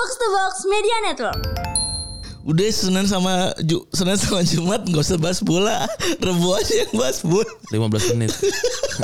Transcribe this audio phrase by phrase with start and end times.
[0.00, 1.40] Box to Box Media Network.
[2.48, 5.84] Udah Senin sama Ju, Senin sama Jumat nggak usah bahas bola.
[6.24, 7.44] Rebu aja yang bahas bola.
[7.68, 8.32] 15 menit.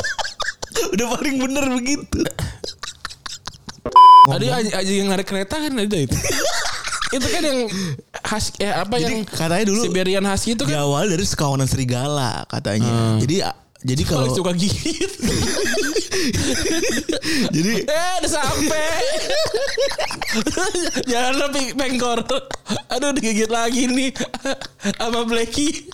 [0.96, 2.24] Udah paling bener begitu.
[4.24, 6.16] Tadi aja, aja yang narik kereta kan ada itu.
[7.20, 7.60] itu kan yang
[8.24, 12.48] khas eh apa Jadi yang katanya dulu Siberian Husky itu kan Diawali dari sekawanan serigala
[12.48, 13.20] katanya.
[13.20, 13.44] Jadi
[13.84, 15.10] jadi kalau suka gigit.
[17.54, 18.88] jadi eh udah sampai.
[21.04, 22.24] Jangan lebih pengkor.
[22.92, 24.10] Aduh digigit lagi nih
[24.96, 25.90] sama Blacky.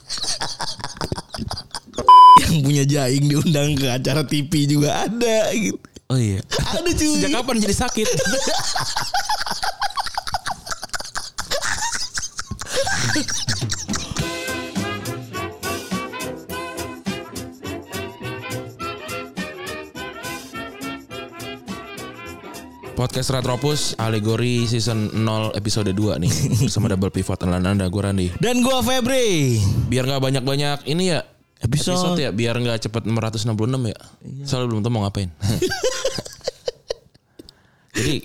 [2.42, 5.78] yang punya jaing diundang ke acara TV juga ada gitu.
[6.12, 6.44] Oh iya.
[6.76, 7.16] Ada cuy.
[7.16, 8.08] Sejak kapan jadi sakit?
[22.92, 26.32] Podcast Retropus Alegori Season 0 Episode 2 nih
[26.68, 29.56] Bersama Double Pivot Andalan Anda Gue Randi Dan gua Febri.
[29.88, 31.24] Biar gak banyak-banyak ini ya
[31.58, 32.20] Episode.
[32.20, 33.48] ya Biar gak cepet 666
[33.88, 33.98] ya
[34.44, 35.32] Soalnya belum tau mau ngapain
[37.92, 38.24] Jadi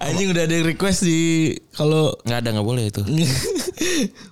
[0.00, 3.04] Anjing udah ada request di kalau nggak ada nggak boleh itu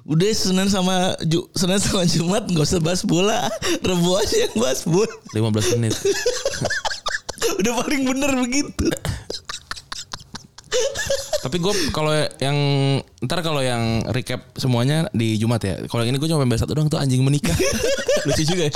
[0.09, 3.45] udah Senin sama Ju, Senin sama Jumat nggak usah bahas bola.
[3.85, 5.13] Rebu aja yang bahas bola.
[5.37, 5.93] 15 menit
[7.61, 8.89] Udah paling bener begitu.
[11.41, 12.57] Tapi gue kalau yang
[13.25, 15.75] ntar kalau yang recap semuanya di Jumat ya.
[15.89, 17.57] Kalau yang ini gue cuma bahas satu doang tuh anjing menikah.
[18.29, 18.75] Lucu juga ya.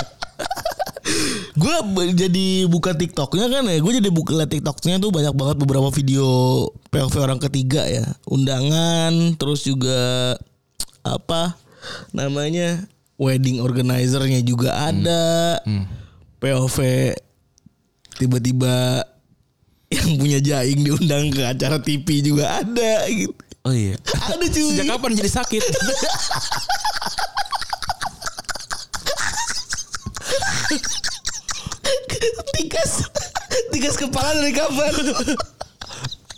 [1.55, 1.75] Gue
[2.17, 3.77] jadi buka TikToknya kan ya.
[3.79, 6.25] Gue jadi buka TikToknya tuh banyak banget beberapa video
[6.89, 8.03] POV orang ketiga ya.
[8.25, 10.33] Undangan, terus juga
[11.05, 11.53] apa
[12.11, 12.81] namanya
[13.21, 15.61] wedding organizernya juga ada.
[16.41, 16.77] POV
[18.17, 19.05] tiba-tiba
[19.93, 23.35] yang punya jaing diundang ke acara TV juga ada gitu.
[23.65, 23.97] Oh iya.
[24.13, 24.65] Ada cuy.
[24.73, 25.61] Sejak kapan jadi sakit?
[32.55, 32.91] tikas
[33.73, 34.93] tikas kepala dari kapan?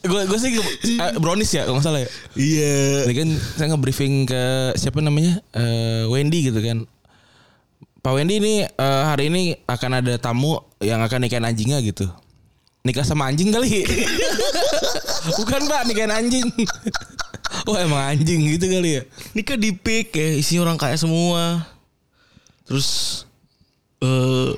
[0.08, 2.10] gue gue sih uh, brownies ya kalau salah ya.
[2.40, 2.76] Iya.
[3.04, 3.30] Tadi kan
[3.60, 4.42] saya nge-briefing ke
[4.80, 6.88] siapa namanya Eh, Wendy gitu kan.
[8.00, 12.08] Pak Wendy ini eh, hari ini akan ada tamu yang akan nikahin anjingnya gitu.
[12.86, 13.84] Nikah sama anjing kali.
[15.38, 16.48] Bukan Pak, nikahin anjing.
[17.68, 19.02] oh emang anjing gitu kali ya.
[19.36, 21.68] Nikah di pick ya, isinya orang kaya semua.
[22.68, 23.24] Terus
[24.04, 24.52] eh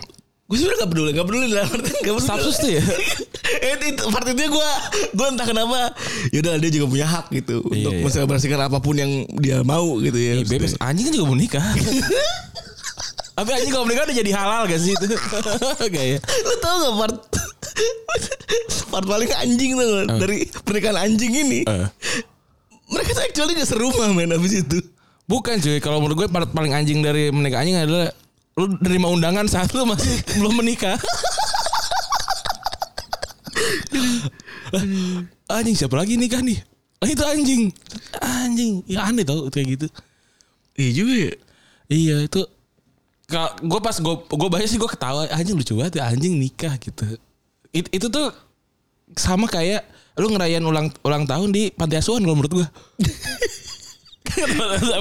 [0.50, 2.26] gue sebenarnya gak peduli, gak peduli lah, gak peduli.
[2.26, 2.82] Status tuh ya.
[3.70, 4.72] eh, itu part itu gue,
[5.14, 5.94] gue entah kenapa,
[6.34, 8.02] yaudah dia juga punya hak gitu untuk iya.
[8.02, 10.42] menselebrasikan apa pun yang dia mau gitu ya.
[10.42, 11.62] Ih, bebas anjing kan juga mau nikah.
[13.38, 15.06] Tapi anjing kalau menikah udah jadi halal gak sih itu?
[15.86, 16.20] Gak ya?
[16.20, 17.16] Lo tau gak part
[18.92, 20.08] part paling anjing tuh nggak?
[20.18, 21.60] dari pernikahan anjing ini.
[21.66, 21.88] Eh.
[22.90, 24.82] Mereka tuh actually gak serumah main abis itu.
[25.30, 28.10] Bukan cuy, kalau menurut gue part paling anjing dari menikah anjing adalah
[28.58, 30.10] lu nerima undangan saat lu masih
[30.42, 30.98] belum menikah.
[35.50, 36.62] Anjing siapa lagi nikah nih?
[37.02, 37.74] Lah itu anjing.
[38.22, 38.86] Anjing.
[38.86, 39.88] Ya aneh tau kayak gitu.
[40.78, 41.34] Iya juga ya.
[41.90, 42.42] Iya itu
[43.62, 47.18] gue pas gue gue baca sih gue ketawa anjing lucu banget ya anjing nikah gitu.
[47.70, 48.34] It, itu tuh
[49.14, 49.86] sama kayak
[50.18, 52.68] lu ngerayain ulang ulang tahun di panti asuhan kalau menurut gue.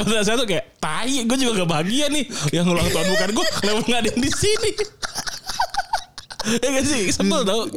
[0.05, 3.47] panti asuhan tuh kayak tai gue juga gak bahagia nih yang ulang tahun bukan gue
[3.61, 4.71] kenapa nggak ada yang di sini.
[6.63, 7.67] ya gak sih sebel tau.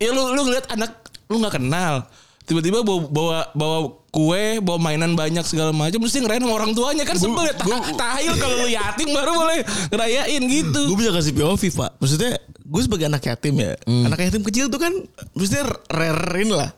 [0.00, 0.96] Ya lu lu ngeliat anak
[1.28, 2.08] lu nggak kenal
[2.50, 3.78] tiba-tiba bawa bawa bawa
[4.10, 7.06] kue bawa mainan banyak segala macam mesti ngerayain sama orang tuanya.
[7.06, 10.80] Kan sebel ya Ta- tahil kalau lu yatim baru boleh ngerayain gitu.
[10.90, 11.90] Gue bisa kasih POV pak.
[11.96, 14.90] Maksudnya gue sebagai anak yatim ya Anak yatim kecil tuh kan
[15.32, 16.74] Maksudnya rarein lah.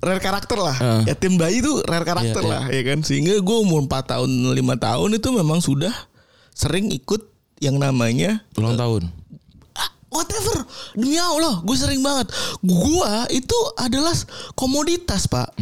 [0.00, 0.72] Rare karakter lah.
[0.74, 1.02] Heeh.
[1.10, 3.02] Yatim bayi tuh rare karakter Iya, lah ya kan?
[3.02, 5.92] Sehingga gue umur 4 tahun 5 tahun itu memang sudah
[6.50, 7.26] Sering ikut
[7.58, 9.02] yang namanya ulang tahun.
[9.04, 9.19] ah,
[10.10, 10.66] Whatever
[10.98, 14.14] Demi Allah Gue sering banget Gue itu adalah
[14.58, 15.54] komoditas pak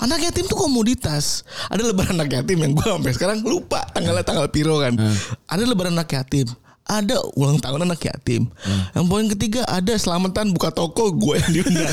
[0.00, 1.44] Anak yatim tuh komoditas.
[1.68, 4.96] Ada lebaran anak yatim yang gue sampai sekarang lupa tanggalnya tanggal piro kan.
[5.44, 6.48] Ada lebaran anak yatim.
[6.88, 8.48] Ada ulang tahun anak yatim.
[8.96, 11.92] Yang poin ketiga ada selamatan buka toko gue yang diundang.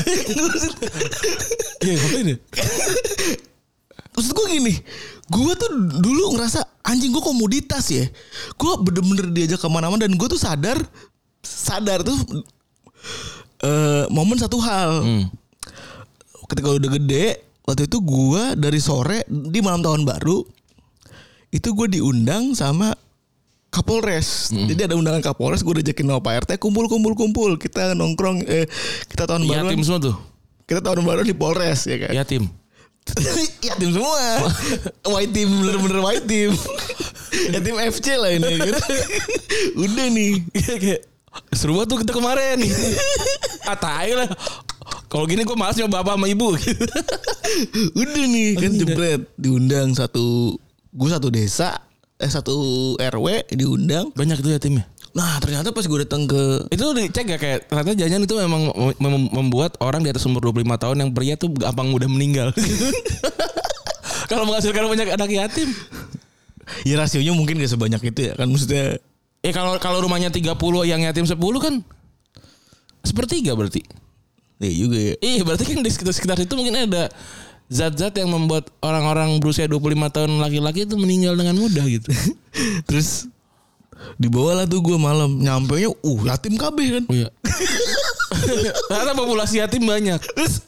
[1.84, 2.36] iya ya
[4.16, 4.74] Maksud gue gini,
[5.30, 5.70] gue tuh
[6.02, 8.08] dulu ngerasa anjing gue komoditas ya.
[8.56, 10.80] Gue bener-bener diajak ke mana-mana dan gue tuh sadar,
[11.42, 12.18] sadar tuh
[13.64, 15.04] eh momen satu hal.
[16.48, 20.40] Ketika udah gede, waktu itu gue dari sore di malam tahun baru
[21.52, 22.96] itu gue diundang sama
[23.68, 24.48] Kapolres.
[24.48, 27.60] Jadi ada undangan Kapolres, gue udah sama Pak RT kumpul kumpul kumpul.
[27.60, 28.64] Kita nongkrong eh
[29.12, 29.68] kita tahun baru.
[29.68, 30.16] yatim semua tuh
[30.68, 32.12] kita tahun baru di Polres ya kan.
[32.12, 32.44] Yatim.
[33.68, 34.20] Yatim semua.
[35.08, 36.52] white team bener-bener white team.
[37.56, 38.52] Yatim FC lah ini.
[38.68, 38.82] gitu.
[39.88, 40.44] Udah nih.
[40.52, 41.00] Iya kayak
[41.52, 42.58] seru banget tuh kita kemarin.
[43.70, 44.28] ah tai lah.
[45.08, 46.48] Kalau gini gue malas nyoba bapak sama ibu.
[48.00, 48.78] Udah nih kan Udah.
[48.78, 50.56] jebret diundang satu
[50.88, 51.80] gue satu desa
[52.16, 52.56] eh satu
[52.96, 54.12] RW diundang.
[54.12, 54.84] Banyak tuh yatimnya.
[55.16, 58.68] Nah ternyata pas gue datang ke Itu dicek ya kayak ternyata jajan itu memang
[59.00, 62.52] mem- membuat orang di atas umur 25 tahun yang pria tuh gampang mudah meninggal.
[64.30, 65.68] Kalau menghasilkan banyak anak yatim.
[66.84, 69.00] ya rasionya mungkin gak sebanyak itu ya kan maksudnya
[69.42, 71.74] Eh kalau kalau rumahnya 30 yang yatim 10 kan
[73.06, 73.82] sepertiga berarti.
[74.58, 75.14] ya juga ya.
[75.22, 77.06] Iya berarti kan di sekitar, sekitar itu mungkin ada
[77.70, 82.10] zat-zat yang membuat orang-orang berusia 25 tahun laki-laki itu meninggal dengan mudah gitu.
[82.90, 83.30] Terus
[84.16, 85.36] dibawa lah tuh gue malam.
[85.36, 87.04] Nyampe nya uh yatim kabeh kan.
[87.04, 87.28] Oh iya.
[88.88, 90.20] Ternyata populasi yatim banyak.
[90.20, 90.64] Terus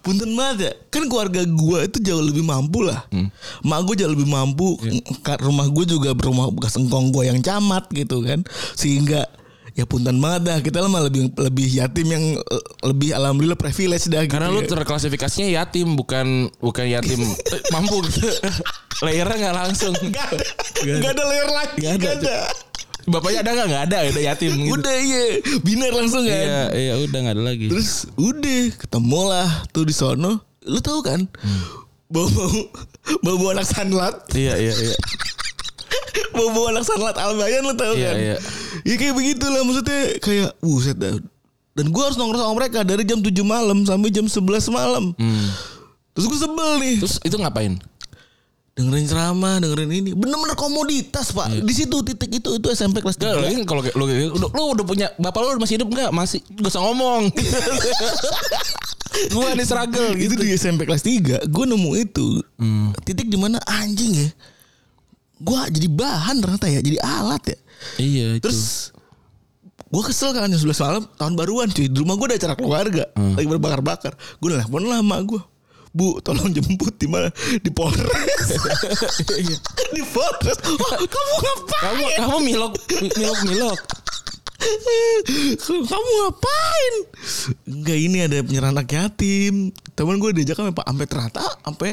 [0.00, 0.72] punten banget ya.
[0.90, 3.04] Kan keluarga gue itu jauh lebih mampu lah.
[3.62, 4.76] Mak gue jauh lebih mampu.
[5.20, 8.44] Ka- Rumah gue juga berumah bekas engkong gue yang camat gitu kan.
[8.74, 9.24] Sehingga
[9.72, 10.58] Ya punten banget dah.
[10.60, 14.68] Kita mah lebih lebih yatim yang eh, Lebih alhamdulillah privilege dah gitu Karena lu ya.
[14.68, 17.24] terklasifikasinya yatim bukan bukan yatim.
[17.52, 18.04] Eh, mampu.
[18.04, 18.20] Gitu.
[19.04, 19.96] Layernya nggak langsung.
[20.12, 20.44] Gak ada.
[20.76, 21.22] Gak ada.
[21.24, 22.36] Layer lagi Nggak ada, Gak ada
[23.06, 23.66] Bapaknya ada nggak?
[23.68, 24.50] Nggak ada, ada yatim.
[24.54, 24.70] Gitu.
[24.72, 25.22] Udah iya
[25.60, 27.66] Biner langsung kan Iya, iya udah nggak ada lagi.
[27.66, 30.38] Terus udah ketemu lah tuh di sono.
[30.62, 31.26] Lu tahu kan?
[32.06, 32.50] Bau bau
[33.24, 34.96] bau bau anak sanlat, Iya, iya, iya.
[36.36, 38.16] bau bau anak sanlat albayan lu tahu Iya, kan?
[38.16, 38.36] iya.
[38.84, 41.16] Ya kayak begitulah maksudnya kayak buset dah.
[41.72, 45.16] Dan gue harus nongkrong sama mereka dari jam 7 malam sampai jam 11 malam.
[45.16, 45.48] Hmm.
[46.12, 46.94] Terus gue sebel nih.
[47.00, 47.80] Terus itu ngapain?
[48.72, 50.10] Dengerin ceramah, dengerin ini.
[50.12, 51.60] Bener-bener komoditas pak.
[51.60, 53.36] Di situ titik itu itu SMP kelas 3.
[53.36, 56.08] lagi kalau kayak lu, lu, lu udah punya bapak lu masih hidup enggak?
[56.08, 57.28] Masih gak usah ngomong.
[59.28, 60.42] gua nih struggle Itu gitu.
[60.42, 62.96] di SMP kelas 3 Gue nemu itu Hmm.
[63.04, 64.28] Titik di mana anjing ya
[65.36, 67.58] Gue jadi bahan ternyata ya Jadi alat ya
[67.98, 68.46] Iya, itu.
[68.46, 68.88] Terus
[69.84, 71.84] gue kesel kan jam 11 malam tahun baruan cuy.
[71.84, 73.04] Di rumah gue ada acara keluarga.
[73.12, 73.36] Hmm.
[73.36, 74.16] Lagi berbakar-bakar.
[74.40, 75.36] Gue nelfon lah sama gue.
[75.92, 77.28] Bu, tolong jemput di mana?
[77.60, 78.08] Di Polres.
[79.92, 80.58] di Polres.
[80.64, 81.82] Oh, kamu ngapain?
[81.84, 82.72] kamu kamu milok
[83.12, 83.78] milok milok.
[85.84, 86.94] kamu ngapain?
[87.68, 89.68] Enggak ini ada penyerahan anak yatim.
[89.92, 91.90] Temen gue diajak sampai sampai ternyata sampai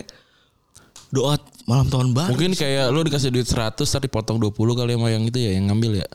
[1.10, 1.36] doa
[1.66, 2.32] malam tahun baru.
[2.32, 5.68] Mungkin kayak lu dikasih duit 100 tadi potong 20 kali sama yang itu ya yang
[5.68, 6.10] ngambil ya.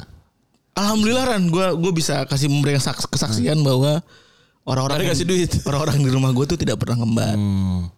[0.74, 4.02] Alhamdulillah Ran, gue gue bisa kasih memberikan saks- kesaksian bahwa
[4.64, 5.50] orang-orang Tadi kasih duit.
[5.68, 7.36] orang-orang di rumah gue tuh tidak pernah ngembat.
[7.36, 7.88] Hmm.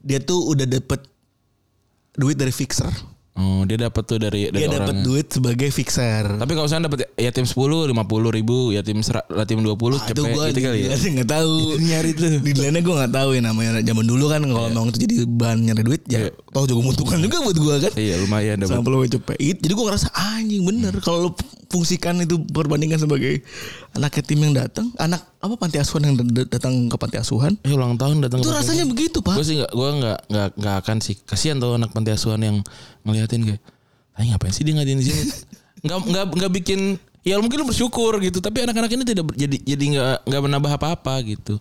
[0.00, 1.00] Dia tuh udah dapet
[2.12, 2.88] duit dari fixer.
[3.36, 6.24] Oh, dia dapat tuh dari dari Dia dapat duit sebagai fixer.
[6.24, 7.52] Tapi kalau misalnya dapat yatim 10
[7.84, 7.92] 50
[8.32, 10.96] ribu, yatim sera- yatim 20 Ah, cepet gue gitu kali ya.
[11.20, 11.52] nggak tahu.
[11.84, 12.40] Nyari tuh.
[12.40, 15.58] Di lainnya gue nggak tahu ya namanya zaman dulu kan kalau memang itu jadi bahan
[15.62, 16.30] nyari duit ya Iya.
[16.48, 17.92] tau juga menguntungkan juga buat gue kan.
[17.92, 18.72] Iya, lumayan dapat.
[18.72, 19.36] Sampai lo cepet.
[19.36, 21.30] Jadi gue ngerasa anjing bener kalau lo
[21.68, 23.44] fungsikan itu perbandingan sebagai
[23.96, 27.56] anak yatim yang datang, anak apa panti asuhan yang dat- datang ke panti asuhan.
[27.64, 29.34] Eh ulang tahun datang Itu rasanya begitu pak.
[29.40, 31.14] Gue sih gak, gue gak, gak, gak akan sih.
[31.24, 32.56] Kasihan tuh anak panti asuhan yang
[33.02, 33.62] ngeliatin kayak,
[34.16, 35.22] Ay ngapain sih dia ngadain di sini?
[35.84, 36.80] Nggak nggak nggak bikin
[37.20, 41.14] ya mungkin lu bersyukur gitu tapi anak-anak ini tidak jadi jadi nggak nggak menambah apa-apa
[41.26, 41.58] gitu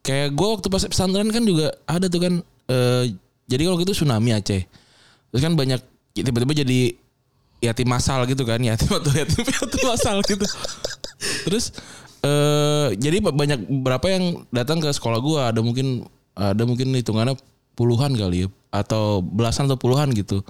[0.00, 2.34] kayak gue waktu pas pesantren kan juga ada tuh kan
[2.70, 3.04] eh,
[3.50, 4.64] jadi kalau gitu tsunami Aceh
[5.28, 5.82] terus kan banyak
[6.14, 6.94] tiba-tiba jadi
[7.62, 10.46] yatim masal gitu kan yatim atau yatim yatim masal gitu.
[11.48, 11.74] Terus
[12.24, 15.40] eh jadi banyak berapa yang datang ke sekolah gua?
[15.52, 17.38] Ada mungkin ada mungkin hitungannya
[17.74, 20.42] puluhan kali ya atau belasan atau puluhan gitu.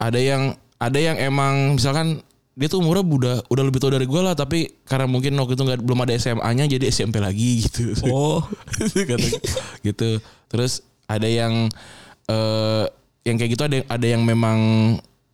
[0.00, 0.42] Ada yang
[0.80, 2.24] ada yang emang misalkan
[2.58, 5.62] dia tuh umurnya udah udah lebih tua dari gua lah tapi karena mungkin waktu itu
[5.62, 7.94] nggak belum ada SMA-nya jadi SMP lagi gitu.
[8.10, 8.42] Oh.
[9.86, 10.20] Gitu.
[10.50, 11.70] Terus ada yang
[12.28, 12.84] eh
[13.24, 14.58] yang kayak gitu ada yang ada yang memang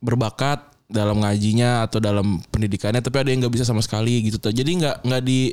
[0.00, 4.54] berbakat dalam ngajinya atau dalam pendidikannya tapi ada yang nggak bisa sama sekali gitu tuh.
[4.54, 5.50] Jadi nggak nggak di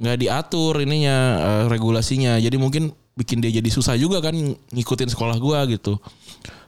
[0.00, 2.38] nggak diatur ininya eh, regulasinya.
[2.38, 4.32] Jadi mungkin bikin dia jadi susah juga kan
[4.72, 5.98] ngikutin sekolah gua gitu.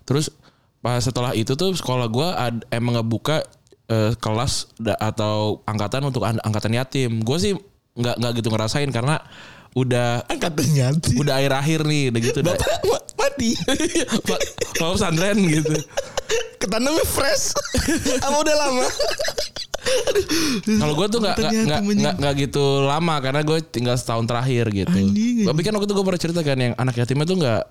[0.05, 0.35] Terus
[0.83, 3.37] pas setelah itu tuh sekolah gua ad- emang nggak buka
[3.87, 7.23] eh, kelas atau angkatan untuk an- angkatan yatim.
[7.23, 7.53] Gue sih
[7.93, 9.21] nggak nggak gitu ngerasain karena
[9.73, 11.17] udah Angkatan yatim.
[11.17, 13.51] udah akhir akhir nih udah gitu udah Bapak ma- mati.
[14.77, 15.75] kalau pesantren gitu
[16.57, 17.51] Ketanamnya fresh.
[18.25, 18.87] Apa udah lama?
[20.73, 24.95] kalau gue tuh nggak nggak Angkatan nggak gitu lama karena gue tinggal setahun terakhir gitu
[24.95, 27.63] Anjing, tapi kan waktu itu gue pernah cerita kan yang anak yatimnya tuh nggak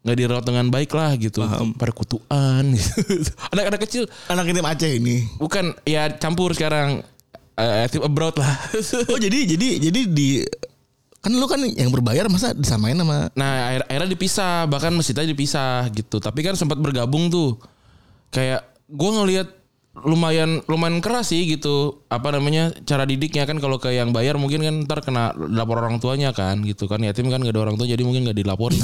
[0.00, 1.44] nggak dirawat dengan baik lah gitu
[1.76, 3.28] pada kutuan gitu.
[3.52, 5.28] anak-anak kecil Anak yatim Aceh ini.
[5.36, 7.04] bukan ya campur sekarang
[7.54, 8.56] eh, yatim abroad lah
[9.06, 10.40] Oh jadi jadi jadi di
[11.20, 15.92] Kan lu kan yang berbayar masa disamain sama Nah akhir- akhirnya dipisah bahkan masjidnya dipisah
[15.92, 16.16] gitu.
[16.16, 17.60] Tapi kan sempat bergabung tuh.
[18.32, 19.48] Kayak gue ngelihat
[20.00, 24.62] lumayan lumayan keras sih gitu apa namanya cara didiknya kan kalau ke yang bayar mungkin
[24.62, 27.90] kan ntar kena lapor orang tuanya kan gitu kan yatim kan gak ada orang tua
[27.90, 28.78] jadi mungkin gak dilaporin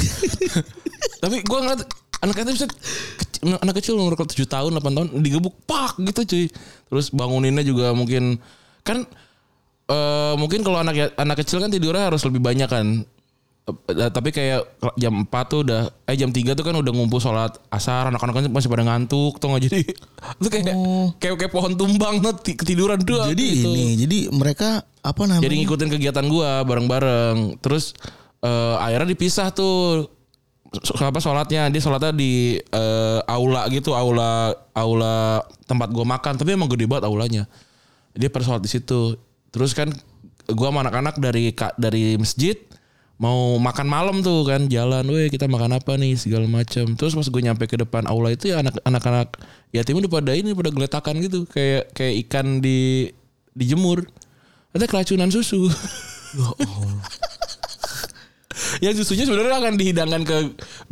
[1.22, 1.80] tapi gue ngeliat
[2.26, 6.44] anak yatim kecil- anak kecil umur 7 tahun 8 tahun digebuk pak gitu cuy
[6.90, 8.42] terus banguninnya juga mungkin
[8.82, 9.06] kan
[9.86, 13.06] eh mungkin kalau anak ya- anak kecil kan tidurnya harus lebih banyak kan.
[13.66, 14.62] Eh, tapi kayak
[14.94, 18.44] jam 4 tuh udah eh jam 3 tuh kan udah ngumpul sholat asar anak-anak kan
[18.46, 19.62] masih pada ngantuk tuh nggak?
[19.66, 19.80] Jadi
[20.38, 20.66] itu kayak
[21.18, 23.70] kayak kayak pohon tumbang nanti ketiduran doang Jadi gitu.
[23.70, 25.42] ini, jadi mereka apa namanya?
[25.42, 27.58] jadi ngikutin kegiatan gua bareng-bareng.
[27.58, 27.90] Terus
[28.38, 30.14] eh, akhirnya dipisah tuh
[30.98, 31.66] apa sholatnya.
[31.66, 36.38] Dia sholatnya di eh, aula gitu aula aula tempat gua makan.
[36.38, 37.50] Tapi emang gede banget aulanya.
[38.14, 39.18] Dia pada sholat di situ
[39.50, 39.92] terus kan
[40.50, 42.56] gua sama anak-anak dari dari masjid
[43.16, 46.92] mau makan malam tuh kan jalan, weh kita makan apa nih segala macam.
[46.96, 49.40] Terus pas gue nyampe ke depan aula itu ya anak anak-anak
[49.72, 53.10] yatim udah pada ini pada geletakan gitu kayak kayak ikan di
[53.56, 54.04] dijemur.
[54.76, 55.72] Ada keracunan susu.
[58.84, 60.36] yang susunya sebenarnya akan dihidangkan ke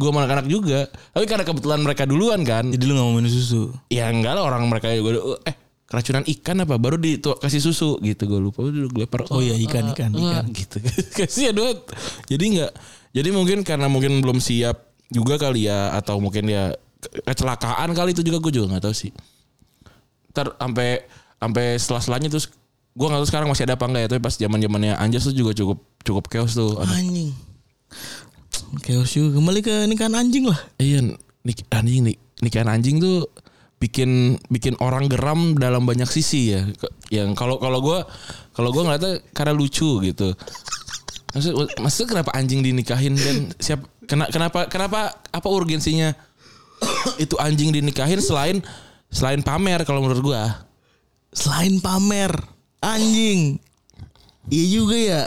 [0.01, 0.89] gua sama anak-anak juga.
[1.13, 2.73] Tapi karena kebetulan mereka duluan kan.
[2.73, 3.69] Jadi lu gak mau minum susu.
[3.93, 5.57] Ya enggak lah orang mereka juga eh
[5.95, 9.39] keracunan ikan apa baru di tuh, kasih susu gitu gue lupa udah gue lepar Oh
[9.39, 10.45] iya, ikan, ikan, ah, ikan.
[10.51, 10.83] gitu
[11.15, 11.79] kasih ya duit
[12.27, 12.73] jadi enggak
[13.15, 18.11] jadi mungkin karena mungkin belum siap juga kali ya atau mungkin ya ke- kecelakaan kali
[18.11, 19.15] itu juga gue juga nggak tahu sih
[20.35, 21.07] ntar sampai
[21.39, 22.51] sampai setelah setelahnya terus
[22.91, 25.33] gue nggak tahu sekarang masih ada apa enggak ya tapi pas zaman zamannya Anjas tuh
[25.33, 27.31] juga cukup cukup chaos tuh Anjing.
[28.83, 29.39] Chaos juga.
[29.39, 30.59] Kembali ke nikahan anjing lah.
[30.79, 31.15] Iya,
[31.47, 33.31] nik anjing nih nikahan anjing tuh
[33.83, 36.64] bikin bikin orang geram dalam banyak sisi ya.
[37.12, 38.09] Yang kalau kalau gua
[38.57, 40.33] kalau gua ngeliatnya karena lucu gitu.
[41.35, 41.52] Maksud,
[41.83, 46.14] maksud kenapa anjing dinikahin dan siap kena, kenapa kenapa apa urgensinya
[47.19, 48.62] itu anjing dinikahin selain
[49.11, 50.64] selain pamer kalau menurut gua.
[51.35, 52.31] Selain pamer.
[52.78, 53.59] Anjing.
[54.47, 55.23] Iya juga ya.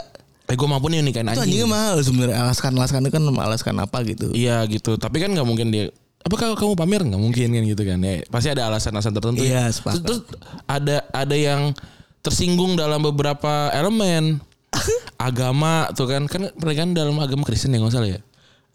[0.48, 1.44] Eh gua mampu nih nikahin Itu anjing.
[1.44, 2.36] anjingnya mahal sebenarnya.
[2.48, 4.32] Alaskan-alaskan itu kan alaskan apa gitu.
[4.32, 4.96] Iya gitu.
[4.96, 5.92] Tapi kan nggak mungkin dia
[6.28, 9.48] apakah kamu pamer nggak mungkin kan gitu kan ya pasti ada alasan-alasan tertentu ya.
[9.48, 10.02] Iya, terus, sepakat.
[10.04, 10.20] terus
[10.68, 11.72] ada ada yang
[12.20, 14.36] tersinggung dalam beberapa elemen
[15.16, 18.20] agama tuh kan kan pernikahan dalam agama Kristen ya nggak salah ya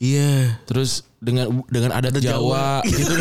[0.01, 0.57] Iya.
[0.65, 3.07] terus dengan dengan adat Jawa, gitu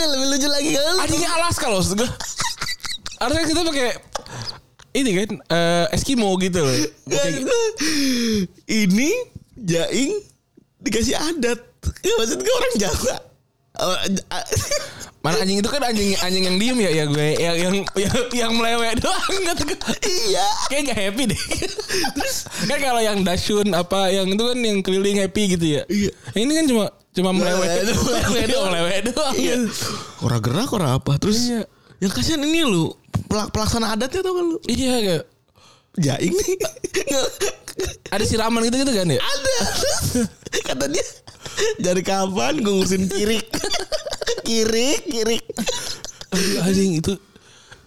[0.00, 0.96] Lebih lucu lagi kan.
[1.04, 2.08] anjingnya Alaska loh gua.
[3.20, 3.88] harusnya kita pakai
[4.96, 6.72] ini kan eh, Eskimo gitu loh
[7.06, 7.58] gitu.
[8.66, 9.10] Ini
[9.54, 10.12] jaing
[10.80, 11.69] dikasih adat.
[12.00, 13.16] Ya, maksud gue orang Jawa.
[13.80, 13.96] Oh,
[15.24, 18.52] mana anjing itu kan anjing anjing yang diem ya ya gue yang yang yang, yang
[18.56, 19.54] melewet doang gue.
[20.32, 20.46] iya.
[20.68, 21.40] kayak gak happy deh.
[22.16, 22.36] Terus
[22.68, 25.82] kan kalau yang dasyun apa yang itu kan yang keliling happy gitu ya.
[25.86, 26.10] Iya.
[26.34, 27.96] Ini kan cuma cuma melewet Melewet,
[28.28, 29.34] melewet doang, melewet doang.
[29.36, 29.54] Iya.
[30.20, 31.62] Gerak orang apa terus Iya.
[32.00, 32.92] yang kasihan ini lu
[33.28, 35.22] pelak- pelaksana adatnya tau kan lu Iya kayak
[35.98, 36.56] jaing nih
[38.10, 39.20] ada siraman gitu gitu kan ya.
[39.22, 39.56] ada.
[40.66, 41.06] Kata dia
[41.80, 43.46] dari kapan gue ngurusin kirik?
[44.44, 45.44] Kirik kirik.
[46.30, 47.14] Aduh, anjing itu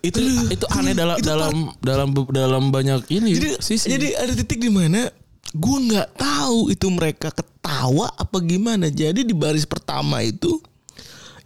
[0.04, 0.20] itu
[0.52, 3.88] itu aneh dalam itu dalam dalam dalam banyak ini jadi sisi.
[3.88, 5.08] jadi ada titik di mana
[5.56, 8.92] gue nggak tahu itu mereka ketawa apa gimana.
[8.92, 10.60] Jadi di baris pertama itu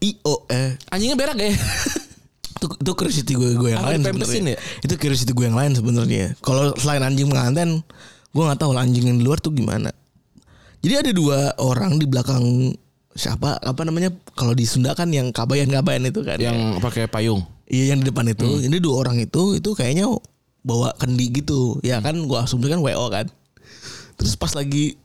[0.01, 1.53] io eh anjingnya berak ya.
[2.57, 4.53] Itu itu curiosity gue gue yang Apa lain sebenarnya.
[4.53, 4.59] ya?
[4.83, 6.25] Itu curiosity gue yang lain sebenarnya.
[6.41, 7.69] Kalau selain anjing pengantin,
[8.33, 9.93] gue nggak tahu anjing yang di luar tuh gimana.
[10.81, 12.73] Jadi ada dua orang di belakang
[13.17, 16.37] siapa apa namanya kalau di Sunda kan yang kabayan-kabayan itu kan.
[16.37, 17.41] yang pakai payung.
[17.67, 18.45] Iya yang di depan itu.
[18.45, 18.67] Hmm.
[18.67, 20.05] Ini dua orang itu itu kayaknya
[20.61, 21.81] bawa kendi gitu.
[21.81, 23.25] Ya kan gue asumsi kan WO kan.
[24.17, 24.97] Terus pas lagi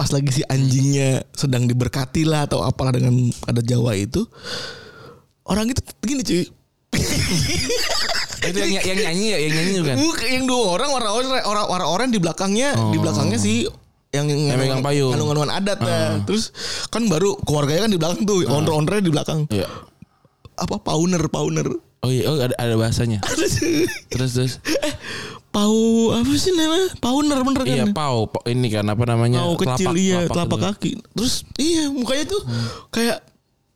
[0.00, 3.12] pas lagi si anjingnya sedang diberkati lah atau apalah dengan
[3.44, 4.24] adat Jawa itu
[5.44, 6.48] orang itu gini cuy
[8.40, 9.96] itu yang yang nyanyi ya, yang nyanyi bukan?
[10.26, 13.68] Yang dua orang orang-orang orang orang di belakangnya di belakangnya sih
[14.10, 15.14] yang yang megang payung.
[15.14, 16.18] ngalung-ngalungan adat ya.
[16.26, 16.50] Terus
[16.90, 19.40] kan baru keluarganya kan di belakang tuh, owner-ownernya di belakang.
[19.54, 19.70] Iya.
[20.58, 21.70] Apa pauner, pauner.
[22.00, 23.20] Oh iya, oh ada, ada bahasanya.
[24.12, 24.52] Terus terus.
[24.64, 24.94] eh,
[25.52, 26.96] pau apa sih namanya?
[26.96, 27.76] Pauner bener kan?
[27.76, 29.44] Iya, pau, ini kan apa namanya?
[29.44, 30.66] Pau kecil iya, telapak gitu.
[30.66, 30.92] kaki.
[31.12, 32.42] Terus iya mukanya tuh
[32.88, 33.29] kayak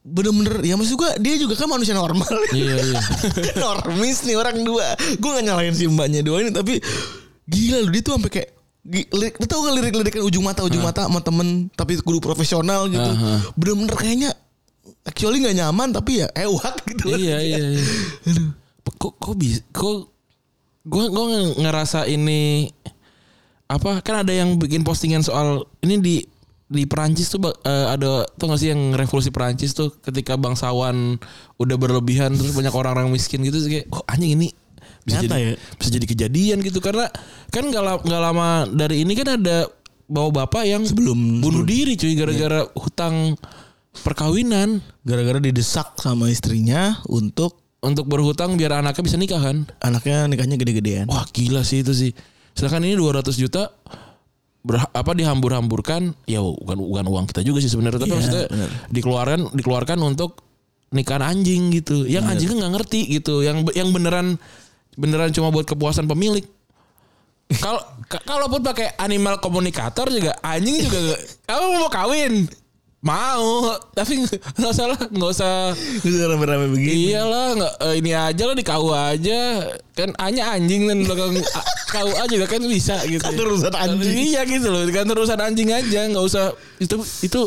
[0.04, 2.28] bener-bener ya maksud gua dia juga kan manusia normal.
[2.52, 3.00] Iya, iya.
[3.64, 4.92] Normis nih orang dua.
[5.16, 6.76] Gue gak nyalain si mbaknya dua ini tapi
[7.48, 8.50] gila lu dia tuh sampai kayak
[8.84, 13.00] lirik, lu tau gak lirik-lirikan ujung mata ujung mata sama temen tapi kudu profesional gitu.
[13.00, 13.48] Aha.
[13.56, 14.30] Bener-bener kayaknya
[15.08, 17.16] actually gak nyaman tapi ya ewak gitu.
[17.16, 17.80] iya, iya, iya.
[18.84, 20.12] Kok kok bisa kok
[20.84, 22.68] gua gua nge- ngerasa ini
[23.64, 26.14] apa kan ada yang bikin postingan soal ini di
[26.64, 31.20] di Perancis tuh eh, ada tuh gak sih yang revolusi Perancis tuh ketika bangsawan
[31.60, 34.48] udah berlebihan terus banyak orang-orang miskin gitu kayak oh anjing ini
[35.04, 35.54] bisa Nyata jadi ya?
[35.76, 37.12] bisa jadi kejadian gitu karena
[37.52, 39.68] kan nggak nggak lama dari ini kan ada
[40.08, 43.36] bawa bapak yang Sebelum- bunuh diri cuy gara-gara hutang
[44.00, 50.56] perkawinan Gara-gara didesak sama istrinya untuk untuk berhutang biar anaknya bisa nikah kan anaknya nikahnya
[50.56, 51.04] gede-gedean.
[51.04, 52.10] Wah gila sih itu sih.
[52.56, 53.68] Sedangkan ini 200 juta
[54.64, 58.68] ber, apa dihambur-hamburkan ya bukan bukan uang kita juga sih sebenarnya tapi Iya, maksudnya benar.
[58.88, 60.40] dikeluarkan dikeluarkan untuk
[60.88, 62.02] nikahan anjing gitu.
[62.04, 63.40] Yang anjingnya nggak ngerti gitu.
[63.40, 64.40] Yang yang beneran
[64.94, 66.46] beneran cuma buat kepuasan pemilik.
[67.52, 71.12] Kalau ka- kalaupun pakai animal komunikator juga anjing juga
[71.44, 72.48] kamu mau kawin
[73.04, 77.12] mau tapi nggak usah lah nggak usah Bisa rame-rame begini.
[77.12, 79.40] Iyalah nggak eh, ini aja lah di KUA aja
[79.92, 83.20] kan hanya anjing dan belakang a- KUA juga kan bisa gitu.
[83.20, 84.16] Kantor urusan anjing.
[84.32, 87.40] Iya gitu loh, kan urusan anjing aja nggak usah itu itu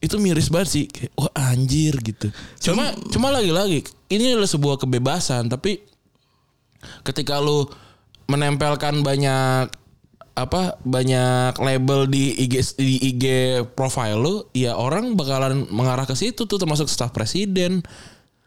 [0.00, 0.84] itu miris banget sih.
[0.88, 2.32] Kayak, Wah anjir gitu.
[2.58, 5.84] Cuma cuma lagi-lagi ini adalah sebuah kebebasan tapi
[7.04, 7.68] ketika lu
[8.24, 9.68] menempelkan banyak
[10.34, 13.24] apa banyak label di IG di IG
[13.70, 17.84] profile lu ya orang bakalan mengarah ke situ tuh termasuk staf presiden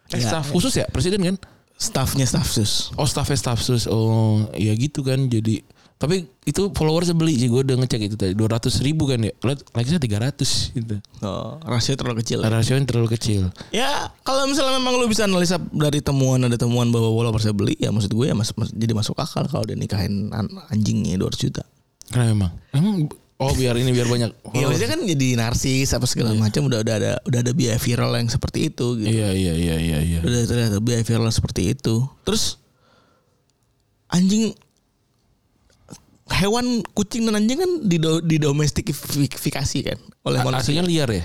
[0.08, 0.26] eh, Ya.
[0.28, 1.38] staf khusus ya presiden kan
[1.76, 2.90] Staffnya staff sus.
[2.94, 5.60] oh staffnya staf khusus oh ya gitu kan jadi
[5.96, 9.32] tapi itu followersnya beli sih gue udah ngecek itu tadi dua ratus ribu kan ya
[9.34, 12.40] lihat like-nya tiga ratus gitu Oh, rasio terlalu kecil.
[12.40, 12.48] ya.
[12.50, 17.12] rasionya terlalu kecil Ya kalau misalnya memang lu bisa analisa dari temuan ada temuan bahwa
[17.12, 20.52] followersnya beli ya maksud gue ya mas, mas- jadi masuk akal kalau dia nikahin an-
[20.68, 21.64] anjingnya 200 juta.
[22.10, 22.96] Kenapa emang emang
[23.36, 26.96] oh biar ini biar banyak Iya maksudnya kan jadi narsis apa segala macam udah udah
[26.96, 29.12] ada udah ada biaya viral yang seperti itu gitu.
[29.12, 32.08] iya iya iya iya iya Udah ternyata biaya viral seperti itu.
[32.24, 32.56] Terus
[34.08, 34.56] anjing
[36.32, 41.24] hewan kucing dan anjing kan dido, didomestifikasi kan oleh A- manusia liar ya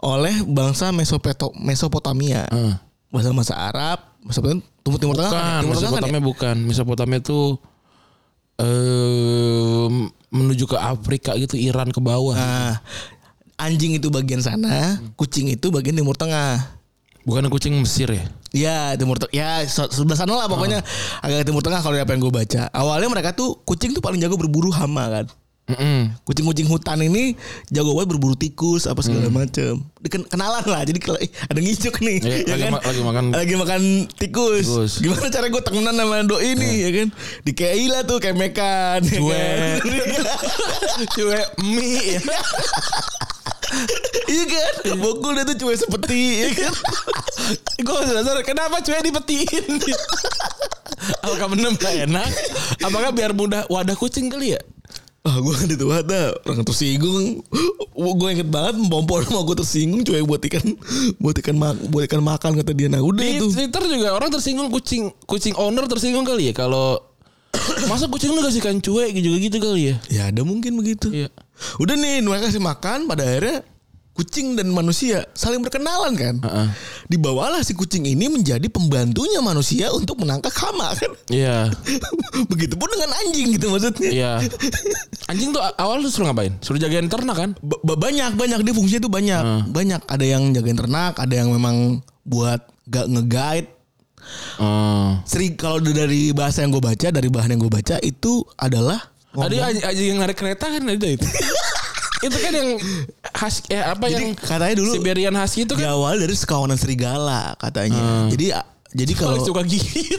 [0.00, 2.48] oleh bangsa Mesopeto, Mesopotamia.
[2.48, 2.72] Heeh.
[3.12, 5.28] Bahasa-bahasa Arab, Mesopotamia Timur Tengah.
[5.28, 6.08] Bukan, Timur Tengah kan ya?
[6.08, 6.56] Mesopotamia bukan.
[6.64, 7.60] Mesopotamia tuh
[8.60, 9.88] eh
[10.30, 12.36] menuju ke Afrika gitu, Iran ke bawah.
[12.36, 12.78] Nah,
[13.56, 16.78] anjing itu bagian sana, kucing itu bagian Timur Tengah.
[17.20, 18.24] Bukan kucing Mesir ya?
[18.50, 20.80] Ya Timur Tengah, ya se- sebelah sana lah pokoknya
[21.20, 22.68] agak Timur Tengah kalau apa yang gue baca.
[22.72, 25.26] Awalnya mereka tuh kucing tuh paling jago berburu hama kan.
[25.70, 26.00] Mm-mm.
[26.22, 29.78] Kucing-kucing hutan ini jago banget berburu tikus apa segala macem.
[29.98, 30.82] Diken- kenalan lah.
[30.82, 32.72] Jadi kalau eh, ada ngijuk nih, Iya, ya lagi kan?
[32.72, 34.66] ma- lagi makan- lagi makan tikus.
[34.66, 34.92] Tikus.
[34.96, 35.02] Iya.
[35.06, 37.08] Gimana cara gue temenan sama doi ini ya kan?
[37.42, 39.00] Dikei lah tuh kemekan.
[39.00, 39.38] ya Cuek.
[39.38, 39.78] kan?
[41.14, 42.20] Cuek mie ya.
[44.26, 44.72] Iya kan?
[44.96, 46.72] Bokul dia tuh cuek seperti ya kan?
[47.78, 49.78] Gue dasar kenapa cuek dipetiin?
[51.20, 52.28] Apakah benar gak enak?
[52.80, 54.60] Apakah biar mudah wadah kucing kali ya?
[55.20, 57.44] Ah gue kan itu ada orang tersinggung.
[57.92, 60.64] Gue inget banget pompon mau gue tersinggung cuek buat ikan
[61.20, 62.88] buat ikan mak buat ikan makan kata dia.
[62.88, 63.52] Nah udah Di itu.
[63.52, 66.96] Twitter juga orang tersinggung kucing kucing owner tersinggung kali ya kalau
[67.90, 69.96] masa kucing lu kasih ikan cuek juga gitu kali ya?
[70.08, 71.12] Ya ada mungkin begitu.
[71.12, 71.28] Iya.
[71.76, 73.60] Udah nih mereka kasih makan pada akhirnya
[74.20, 76.36] kucing dan manusia saling berkenalan kan.
[76.44, 76.68] Heeh.
[77.08, 81.08] Dibawalah si kucing ini menjadi pembantunya manusia untuk menangkap hama kan.
[81.32, 81.72] Iya.
[82.52, 84.10] Begitupun dengan anjing gitu maksudnya.
[84.12, 84.32] Iya.
[85.32, 86.52] Anjing tuh awal tuh suruh ngapain?
[86.60, 87.50] Suruh jagain ternak kan?
[87.64, 89.42] Ba- ba- banyak banyak dia fungsinya tuh banyak.
[89.72, 92.60] Banyak ada yang jagain ternak, ada yang memang buat
[92.92, 93.80] gak nge-guide
[94.60, 95.16] Oh.
[95.24, 99.00] Seri kalau dari bahasa yang gue baca dari bahan yang gue baca itu adalah
[99.32, 101.24] Ada anjing yang narik kereta kan ada itu.
[102.28, 102.70] itu kan yang
[103.34, 107.54] khas eh apa Jadi yang katanya dulu Siberian Husky itu kan diawal dari sekawanan serigala
[107.56, 108.28] katanya.
[108.32, 108.54] Jadi
[108.90, 110.18] jadi kalau suka gigit.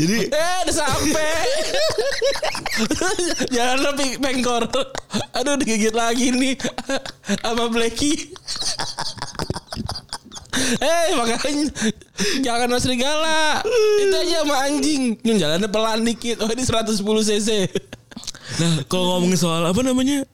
[0.00, 1.36] jadi eh udah sampai.
[3.52, 4.64] Jangan lebih pengkor.
[5.36, 6.56] Aduh digigit lagi nih
[7.44, 8.32] sama Blacky.
[10.80, 11.68] Eh makanya
[12.40, 13.60] jangan sama serigala.
[14.00, 15.20] Itu aja sama anjing.
[15.28, 16.40] Yang jalannya pelan dikit.
[16.40, 17.50] Oh ini 110 cc.
[18.60, 20.24] nah kalau ngomongin soal apa namanya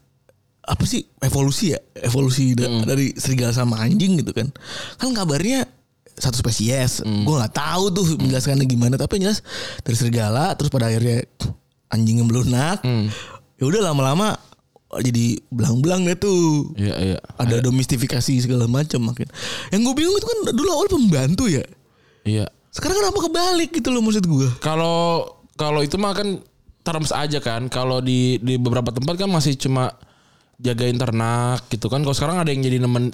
[0.62, 2.84] apa sih evolusi ya evolusi da- Hmm.
[2.84, 4.48] dari serigala sama anjing gitu kan
[4.94, 5.64] kan kabarnya
[6.12, 7.24] satu spesies Hmm.
[7.24, 9.40] gue nggak tahu tuh menjelaskannya gimana tapi yang jelas
[9.80, 11.24] dari serigala terus pada akhirnya
[11.88, 13.08] anjingnya melunak Hmm.
[13.56, 14.36] ya udah lama-lama
[14.92, 17.18] jadi belang-belang deh tuh Iya iya.
[17.36, 19.30] ada domestifikasi segala macam makin
[19.70, 21.64] yang gue bingung itu kan dulu awal pembantu ya
[22.20, 22.46] Iya.
[22.68, 26.40] sekarang kenapa kebalik gitu loh maksud gue Kalau kalau itu mah kan
[26.80, 27.68] terms aja kan.
[27.68, 29.92] Kalau di di beberapa tempat kan masih cuma
[30.60, 32.00] jagain ternak gitu kan.
[32.00, 33.10] Kalau sekarang ada yang jadi nemen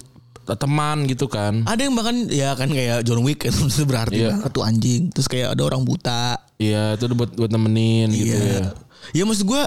[0.47, 1.67] teman gitu kan.
[1.67, 4.31] ada yang bahkan ya kan kayak John Wick kan maksudnya berarti Iya.
[4.31, 8.71] banget tuh anjing terus kayak ada orang buta Iya, itu buat buat nemenin gitu ya.
[9.11, 9.63] Ya maksud gue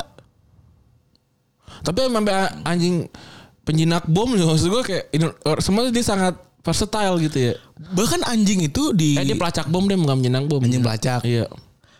[1.80, 3.08] Tapi sampai anjing
[3.62, 7.54] penjinak bom juga maksud gue kayak ini- semua dia sangat versatile gitu ya.
[7.92, 10.60] bahkan anjing itu di Eh dia pelacak bom deh bukan penjinak bom.
[10.60, 11.20] anjing pelacak.
[11.24, 11.44] Iya.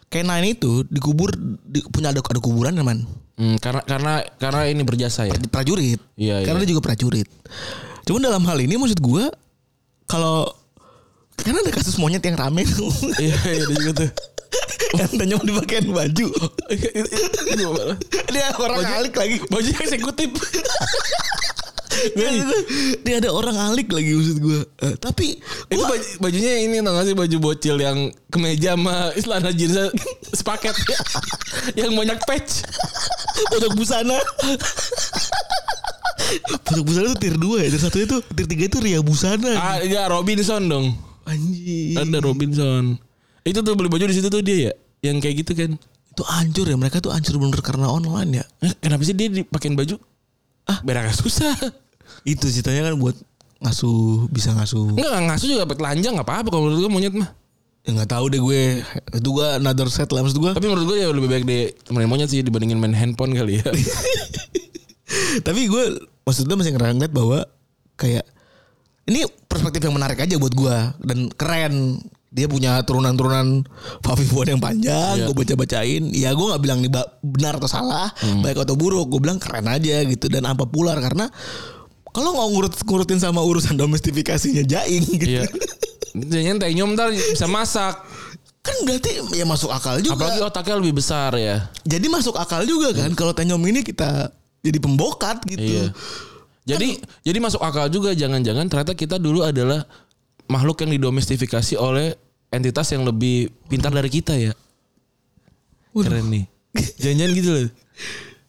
[0.08, 1.30] K9 itu dikubur
[1.62, 3.04] di, punya ada ada kuburan man.
[3.40, 5.32] Hmm, karena karena karena ini berjasa ya.
[5.48, 5.96] Prajurit.
[6.20, 6.68] Iya, Karena iya.
[6.68, 7.24] dia juga prajurit.
[8.04, 9.32] Cuman dalam hal ini maksud gue
[10.04, 10.44] kalau
[11.40, 12.92] karena ada kasus monyet yang rame tuh.
[13.16, 14.10] Iya, iya juga tuh.
[14.98, 16.26] yang tanya mau dipakein baju.
[18.30, 19.36] dia orang Baju- alik lagi.
[19.46, 20.30] Baju eksekutif.
[23.04, 24.60] dia ada orang alik lagi maksud gue.
[24.80, 25.36] Eh, tapi
[25.68, 27.98] Itu baju, bajunya ini tau gak sih baju bocil yang
[28.32, 29.76] kemeja sama celana jeans
[30.38, 30.74] sepaket
[31.76, 32.64] yang banyak patch.
[33.52, 34.16] pojok busana.
[36.66, 37.68] pojok busana itu tier 2 ya.
[37.68, 39.52] Tier 1 itu tier 3 itu Ria Busana.
[39.58, 40.86] Ah, ya Robinson dong.
[41.26, 41.98] Anjing.
[42.00, 42.96] Ada Robinson.
[43.44, 44.72] Itu tuh beli baju di situ tuh dia ya.
[45.10, 45.70] Yang kayak gitu kan.
[46.10, 46.76] Itu hancur ya.
[46.76, 48.44] Mereka tuh hancur bener karena online ya.
[48.64, 49.96] Eh, kenapa sih dia dipakein baju?
[50.68, 51.56] Ah, beraknya susah.
[52.22, 53.16] Itu ceritanya kan buat
[53.60, 54.96] ngasuh bisa ngasuh.
[54.96, 57.30] Enggak, ngasuh juga dapat telanjang enggak apa-apa kalau menurut gue monyet mah.
[57.80, 58.62] Ya nggak tahu deh gue.
[59.16, 60.52] Itu gue another set lah maksud gue.
[60.52, 63.68] Tapi menurut gue ya lebih baik deh temenin monyet sih dibandingin main handphone kali ya.
[65.46, 65.84] Tapi gue
[66.24, 67.44] maksudnya masih ngeliat bahwa
[67.96, 68.24] kayak
[69.08, 72.00] ini perspektif yang menarik aja buat gue dan keren.
[72.30, 73.66] Dia punya turunan-turunan
[74.06, 75.26] Fafifuan yang panjang, Iya.
[75.26, 76.02] gue baca-bacain.
[76.14, 76.90] Ya gue nggak bilang ini
[77.26, 79.10] benar atau salah, baik atau buruk.
[79.10, 81.26] Gue bilang keren aja gitu dan apa populer karena
[82.14, 85.42] kalau nggak ngurut ngurutin sama urusan domestifikasinya jaing gitu.
[85.42, 85.46] Iya.
[86.14, 87.98] Jangan tenyum ntar bisa masak.
[88.60, 90.20] Kan berarti ya masuk akal juga.
[90.20, 91.66] Apalagi otaknya lebih besar ya.
[91.82, 94.30] Jadi masuk akal juga kan kalau tenyom ini kita
[94.62, 95.66] jadi pembokat gitu.
[95.66, 95.86] Iya.
[96.66, 99.82] Jadi jadi masuk akal juga jangan-jangan ternyata kita dulu adalah
[100.50, 102.18] makhluk yang didomestifikasi oleh
[102.50, 104.52] entitas yang lebih pintar dari kita ya.
[105.94, 106.44] Keren nih.
[106.98, 107.62] Jangan-jangan gitu loh.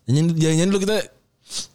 [0.10, 0.98] Jangan jangan dulu kita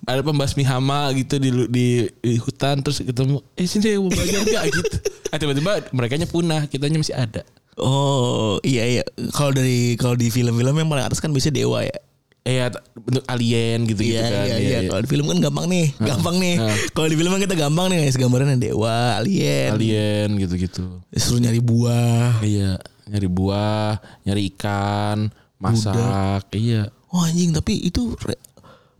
[0.09, 4.65] ada pembasmi hama gitu di, di, di hutan terus ketemu eh sini mau belajar gak
[4.73, 4.97] gitu.
[5.31, 7.43] Ah, tiba-tiba mereka punah, kitanya masih ada.
[7.77, 9.05] Oh iya iya.
[9.37, 11.99] Kalau dari kalau di film-film yang paling atas kan biasanya dewa ya.
[12.47, 14.47] Eh ya, bentuk alien gitu gitu Iya kan.
[14.47, 14.79] iya iya.
[14.87, 16.55] Kalau di film kan gampang nih, gampang nih.
[16.95, 21.03] Kalau di film kan kita gampang nih, guys yang dewa, alien, Alien gitu-gitu.
[21.19, 22.39] suruh nyari buah.
[22.47, 22.79] Iya,
[23.11, 25.27] nyari buah, nyari ikan,
[25.59, 26.47] masak.
[26.55, 26.95] Iya.
[27.11, 28.15] Oh anjing tapi itu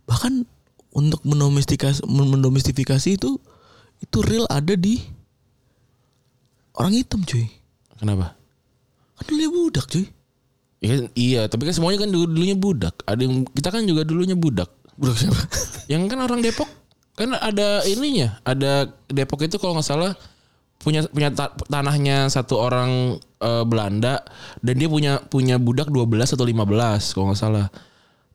[0.03, 0.43] bahkan
[0.91, 3.37] untuk mendomestikasi mendomestifikasi itu
[4.01, 4.99] itu real ada di
[6.75, 7.47] orang hitam cuy.
[7.95, 8.35] Kenapa?
[9.17, 10.05] Kan dulunya budak cuy.
[10.77, 13.01] Iya, iya, tapi kan semuanya kan dulu dulunya budak.
[13.09, 14.69] Ada yang kita kan juga dulunya budak.
[14.93, 15.41] Budak siapa?
[15.91, 16.69] Yang kan orang Depok
[17.17, 20.13] kan ada ininya, ada Depok itu kalau nggak salah
[20.77, 24.21] punya punya ta- tanahnya satu orang eh, Belanda
[24.61, 27.67] dan dia punya punya budak 12 atau 15 kalau nggak salah.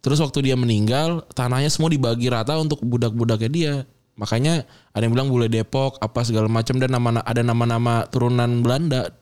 [0.03, 3.75] Terus waktu dia meninggal, tanahnya semua dibagi rata untuk budak-budaknya dia.
[4.19, 9.15] Makanya ada yang bilang bule Depok apa segala macam dan nama ada nama-nama turunan Belanda.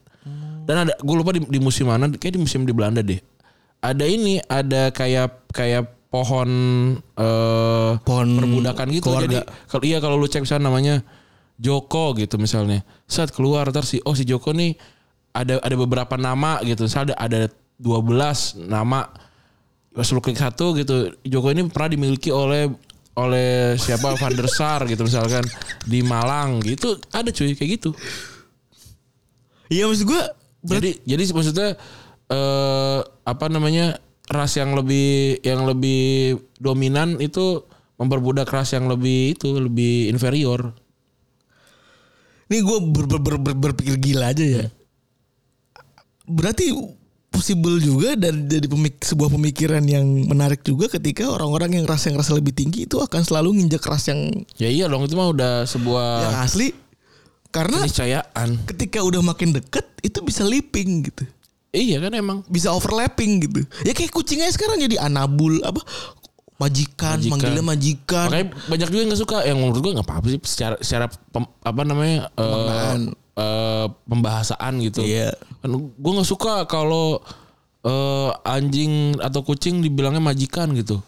[0.71, 3.19] Dan ada gue lupa di, di musim mana, kayak di musim di Belanda deh.
[3.83, 6.51] Ada ini, ada kayak kayak pohon
[7.19, 9.11] eh Pohon perbudakan gitu.
[9.11, 9.43] keluarga.
[9.43, 10.95] Jadi kalau iya kalau lu cek misalnya namanya
[11.59, 12.87] Joko gitu misalnya.
[13.11, 14.79] Saat keluar ntar si oh si Joko nih
[15.35, 16.87] ada ada beberapa nama gitu.
[16.87, 17.51] Misalnya ada ada
[17.83, 19.11] 12 nama
[19.91, 22.71] pas lu klik satu gitu Joko ini pernah dimiliki oleh
[23.19, 25.43] oleh siapa Van der Sar gitu misalkan
[25.83, 27.91] di Malang gitu ada cuy kayak gitu
[29.71, 30.23] Iya maksud gue
[30.61, 31.69] jadi jadi maksudnya
[32.31, 33.99] eh apa namanya
[34.31, 37.67] ras yang lebih yang lebih dominan itu
[38.01, 40.73] memperbudak ras yang lebih itu lebih inferior.
[42.51, 44.65] Ini gue ber, ber, ber, ber- berpikir gila aja ya.
[46.27, 46.73] Berarti
[47.31, 52.19] possible juga dan jadi pemik sebuah pemikiran yang menarik juga ketika orang-orang yang ras yang
[52.19, 55.63] rasa lebih tinggi itu akan selalu nginjek ras yang ya iya dong itu mah udah
[55.63, 56.75] sebuah yang asli
[57.51, 61.27] karena keniscayaan ketika udah makin deket itu bisa leaping gitu.
[61.71, 63.61] iya kan emang Bisa overlapping gitu.
[63.83, 65.83] Ya kayak kucingnya sekarang jadi anabul apa
[66.57, 67.31] majikan, Majikan.
[67.31, 68.27] manggilnya majikan.
[68.27, 71.53] makanya banyak juga yang gak suka yang menurut gue nggak apa-apa sih secara secara pem-
[71.59, 73.01] apa namanya eh, Pemaknaan.
[73.35, 75.33] eh, pembahasaan gitu Iya.
[75.59, 77.25] kan gue nggak suka kalau
[77.81, 81.01] eh, anjing atau kucing dibilangnya majikan gitu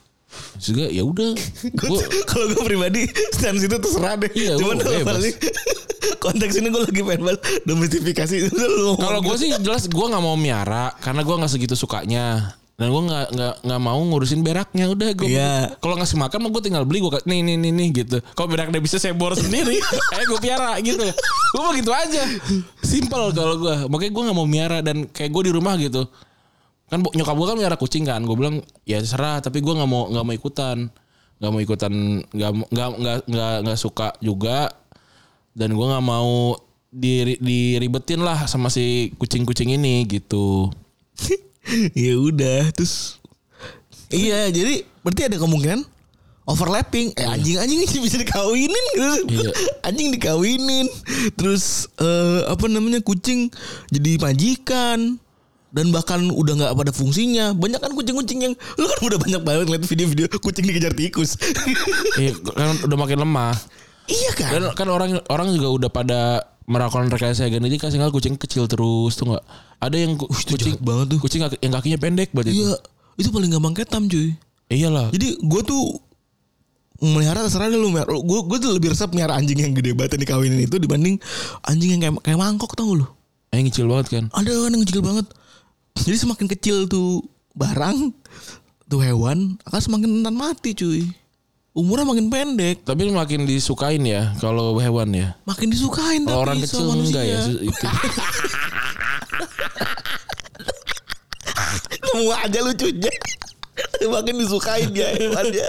[0.57, 1.37] juga ya udah
[2.31, 4.33] kalau gue pribadi stance itu terserah deh.
[4.33, 5.05] Iya, Cuman bebas.
[5.05, 5.33] hal ini,
[6.18, 8.36] konteks ini gue lagi pengen bahas domestifikasi.
[9.04, 12.54] Kalau gue sih jelas gue nggak mau miara karena gue nggak segitu sukanya.
[12.72, 14.90] Dan gue nggak nggak nggak mau ngurusin beraknya.
[14.90, 15.76] Udah gue Iya.
[15.78, 18.16] kalau ngasih makan mah gue tinggal beli gue nih nih nih nih gitu.
[18.34, 19.78] Kalau beraknya bisa saya bor sendiri
[20.18, 21.04] eh gue piara gitu.
[21.52, 22.22] Gue mau gitu aja.
[22.82, 26.08] Simple kalau gue makanya gue nggak mau miara dan kayak gue di rumah gitu.
[26.90, 28.18] Kan nyokap gue kan melihara kucing kan.
[28.24, 30.78] Gue bilang ya serah tapi gue nggak mau nggak mau ikutan.
[31.38, 31.92] Nggak mau ikutan
[32.24, 32.88] nggak nggak
[33.28, 34.72] nggak nggak suka juga
[35.52, 36.56] dan gue nggak mau
[36.92, 40.68] diri, diribetin lah sama si kucing-kucing ini gitu.
[41.94, 43.22] Ya udah terus
[44.10, 45.86] iya jadi berarti ada kemungkinan
[46.46, 47.14] overlapping.
[47.14, 49.06] Eh anjing-anjing ini bisa dikawinin gitu.
[49.30, 49.50] Iya.
[49.86, 50.86] anjing dikawinin.
[51.38, 53.50] Terus eh, apa namanya kucing
[53.94, 55.22] jadi majikan.
[55.72, 57.56] Dan bahkan udah nggak pada fungsinya.
[57.56, 61.40] Banyak kan kucing-kucing yang lu kan udah banyak banget lihat video-video kucing dikejar tikus.
[62.20, 63.56] Iya, kan udah makin lemah
[64.08, 64.50] iya kan?
[64.50, 66.20] Dan kan orang orang juga udah pada
[66.66, 69.44] melakukan rekayasa genetika sehingga kucing kecil terus tuh nggak?
[69.82, 71.18] Ada yang ku- kucing banget tuh.
[71.18, 72.62] kucing yang kakinya pendek berarti itu.
[72.66, 72.74] Iya
[73.18, 74.34] itu paling gampang ketam cuy.
[74.72, 75.12] Iyalah.
[75.12, 76.00] Jadi gue tuh
[77.02, 80.22] melihara terserah deh lu gue gue tuh lebih resep melihara anjing yang gede banget yang
[80.22, 81.18] dikawinin itu dibanding
[81.66, 83.06] anjing yang kayak kayak mangkok tau gak lu?
[83.52, 84.24] Yang kecil banget kan?
[84.32, 85.26] Ada kan yang kecil banget.
[85.98, 87.20] Jadi semakin kecil tuh
[87.52, 88.16] barang
[88.88, 91.10] tuh hewan akan semakin rentan mati cuy
[91.72, 92.85] umurnya makin pendek.
[92.85, 95.37] Tapi makin disukain ya kalau hewan ya.
[95.48, 97.08] Makin disukain kalau tapi orang kecil manusia.
[97.08, 97.87] enggak ya itu.
[102.12, 103.12] Nemu aja lucunya.
[104.04, 105.68] Makin disukain dia hewannya.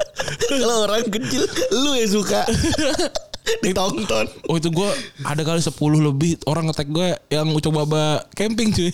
[0.51, 2.43] Kalau orang kecil lu yang suka.
[3.63, 4.27] Ditonton.
[4.47, 4.89] Oh itu gue
[5.27, 8.87] ada kali 10 lebih orang ngetek gue yang coba camping cuy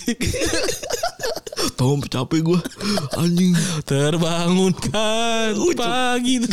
[1.79, 2.59] Sampai capek gue
[3.15, 3.55] anjing
[3.87, 6.51] terbangunkan pagi tuh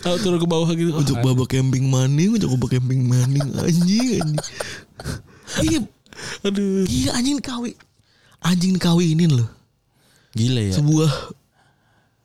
[0.00, 4.28] Tahu turun ke bawah gitu Untuk babak camping maning, untuk babak camping maning anjing anjing.
[5.60, 5.78] Iya,
[6.40, 7.76] aduh iya anjing kawi.
[8.40, 9.48] Anjing kawinin loh.
[10.32, 11.10] gila ya Sebuah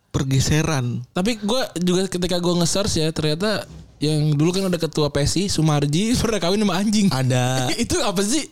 [0.10, 1.06] pergeseran.
[1.14, 3.68] Tapi gue juga ketika gue nge-search ya ternyata
[4.00, 7.08] yang dulu kan ada ketua PSI Sumarji pernah kawin sama anjing.
[7.12, 8.48] Ada itu apa sih?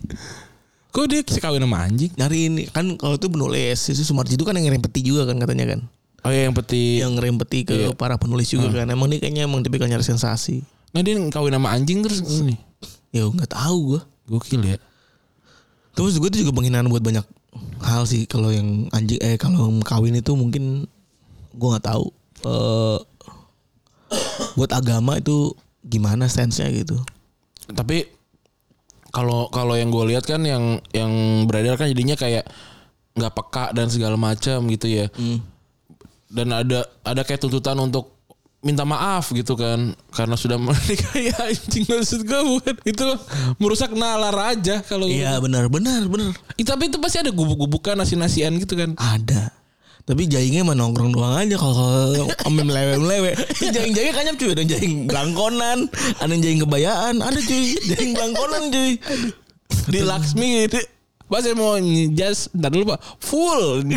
[0.98, 2.10] Kok dia kawin sama anjing?
[2.18, 5.38] nyari ini kan kalau itu penulis itu Sumarji itu kan yang ngirim peti juga kan
[5.38, 5.80] katanya kan.
[6.26, 7.06] Oh ya yang peti.
[7.06, 7.94] Yang ngirim peti ke Iya.
[7.94, 8.90] para penulis juga kan.
[8.90, 10.66] Emang dia kayaknya emang tipikal nyari sensasi.
[10.98, 12.58] Nah dia kawin sama anjing terus ini.
[13.14, 14.02] Ya nggak tahu gue.
[14.28, 14.78] Gokil ya.
[15.94, 17.26] Terus gue tuh juga penghinaan buat banyak
[17.86, 20.90] hal sih kalau yang anjing eh kalau kawin itu mungkin
[21.54, 22.10] gue nggak tahu
[22.50, 23.00] eh
[24.58, 25.54] buat agama itu
[25.86, 26.98] gimana stance-nya gitu.
[27.70, 28.17] Tapi
[29.12, 31.12] kalau kalau yang gue lihat kan yang yang
[31.50, 32.46] beredar kan jadinya kayak
[33.18, 35.10] nggak peka dan segala macam gitu ya.
[36.28, 38.14] Dan ada ada kayak tuntutan untuk
[38.62, 39.98] minta maaf gitu kan.
[40.14, 43.08] Karena sudah menikahi anjing maksud gue bukan itu
[43.58, 46.38] merusak nalar aja kalau Iya benar benar benar.
[46.60, 48.94] Ih, tapi itu pasti ada gubuk-gubukan nasi-nasian gitu kan.
[49.00, 49.57] Ada.
[50.08, 53.36] Tapi jaingnya mah nongkrong doang aja kalau ame melewe-melewe.
[53.60, 55.92] Jaing-jaingnya kanyap cuy, ada jaing belangkonan,
[56.24, 58.96] ada jaing kebayaan, ada cuy, jaing belangkonan cuy.
[59.92, 60.80] di Laksmi itu
[61.28, 61.76] Pak saya mau
[62.16, 63.00] jas Ntar dulu pak.
[63.20, 63.64] Full.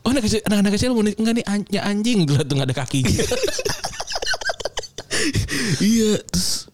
[0.00, 2.24] Oh anak kecil Anak-anak kecil mau Enggak nih an- ya anjing.
[2.24, 3.10] Dulu tuh gak ada kakinya
[5.84, 6.70] iya, terus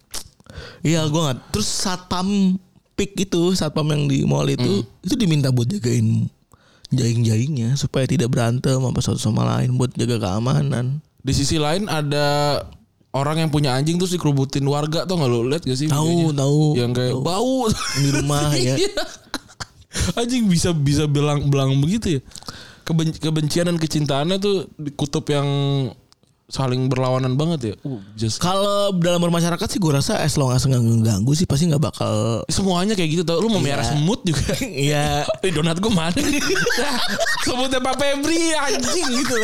[0.86, 2.54] Iya gua nggak terus satpam
[2.94, 6.30] pik itu satpam yang di mall itu itu diminta buat jagain
[6.90, 11.02] jaing-jaingnya supaya tidak berantem apa satu sama lain buat jaga keamanan.
[11.18, 12.60] Di sisi lain ada
[13.10, 16.76] Orang yang punya anjing terus dikerubutin warga Tau gak lu lihat gak sih Tahu, tahu.
[16.76, 17.24] Yang kayak Tahu.
[17.24, 17.56] bau
[17.96, 18.76] Di rumah ya.
[18.84, 18.92] Iya.
[20.12, 22.22] Anjing bisa bisa belang belang begitu ya
[22.84, 25.48] Keben- Kebencian dan kecintaannya tuh Di kutub yang
[26.46, 30.62] Saling berlawanan banget ya uh, just Kalau dalam bermasyarakat sih gue rasa as long as
[30.62, 33.90] nggak ngeganggu sih pasti nggak bakal Semuanya kayak gitu tau Lu mau merah Iya.
[33.90, 34.54] semut juga
[34.86, 35.26] Iya.
[35.42, 36.38] Eh donat gue mana nih?
[36.82, 36.98] Nah,
[37.42, 39.36] Sebutnya Pak Febri anjing gitu.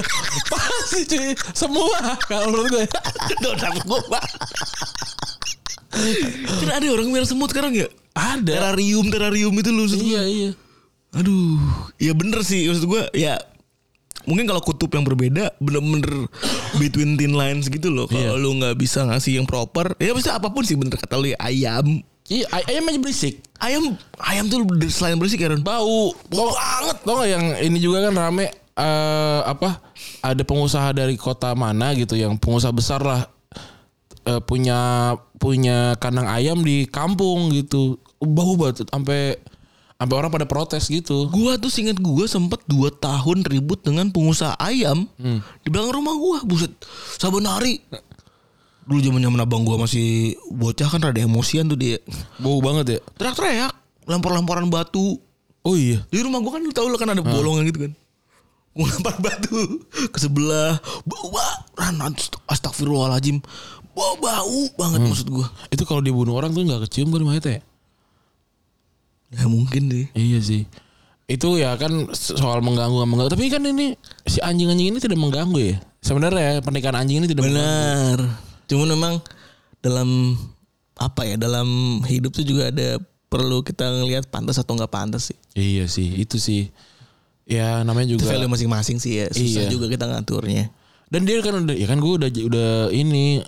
[0.47, 1.31] Pasti cuy.
[1.55, 2.85] Semua kalau menurut gue.
[3.45, 4.01] donat gue
[6.63, 7.91] Kan ada orang merah semut sekarang ya?
[8.15, 8.73] Ada.
[8.73, 9.85] Terrarium, terrarium itu lu.
[9.91, 10.51] Iya iya.
[11.13, 11.61] Aduh,
[12.01, 13.37] ya bener sih maksud gue ya
[14.25, 16.27] mungkin kalau kutub yang berbeda bener-bener
[16.77, 18.07] between thin lines gitu loh.
[18.07, 18.43] Kalau Iya.
[18.43, 21.39] lu nggak bisa ngasih yang proper, ya pasti apa pun sih bener kata lu ya
[21.39, 22.01] ayam.
[22.27, 23.35] Iya ay- ayam aja berisik.
[23.59, 25.61] Ayam ayam tuh selain berisik Aaron.
[25.61, 26.15] Bau.
[26.31, 26.97] Bau banget.
[27.03, 29.85] Tau gak yang ini juga kan rame eh apa
[30.25, 33.29] ada pengusaha dari kota mana gitu yang pengusaha besar lah
[34.25, 39.37] eh, punya punya kandang ayam di kampung gitu bau banget sampai
[40.03, 44.59] sampai orang pada protes gitu Gua tuh singkat gua sempet 2 tahun ribut dengan pengusaha
[44.59, 45.07] ayam
[45.59, 46.39] di belakang rumah gua.
[46.43, 46.75] Buset,
[47.17, 47.79] saban hari.
[48.83, 52.03] Dulu zaman zaman abang gua masih bocah kan rada emosian tuh dia.
[52.37, 53.73] bau banget ya Teriak-teriak,
[54.05, 55.23] lempar-lemparan batu.
[55.63, 57.93] oh iya Di rumah gua kan lu tahu lu kan ada bolongan gitu kan.
[58.75, 60.83] Gua lempar batu ke sebelah.
[61.07, 62.35] Bau banget.
[62.51, 63.39] Astagfirullahaladzim.
[63.93, 65.47] Bau bau banget maksud gua.
[65.69, 67.63] itu kalau dia bunuh orang tuh nggak kecium kan mayatnya ya
[69.33, 70.07] Ya mungkin sih.
[70.13, 70.63] Iya sih.
[71.25, 73.97] itu ya kan soal mengganggu mengganggu tapi kan ini
[74.29, 77.57] si anjing-anjing ini tidak mengganggu ya sebenarnya ya, pernikahan anjing ini tidak mengganggu.
[77.57, 78.19] Benar.
[78.69, 79.15] Cuman memang
[79.81, 80.37] dalam
[80.95, 81.67] apa ya dalam
[82.05, 85.39] hidup tuh juga ada perlu kita ngelihat pantas atau nggak pantas sih.
[85.57, 86.69] iya sih itu sih
[87.49, 89.27] ya namanya Itu juga value masing-masing sih ya.
[89.33, 89.73] Susah Iya.
[89.73, 90.69] juga kita ngaturnya.
[91.09, 93.41] dan dia kan udah ya kan gue udah udah ini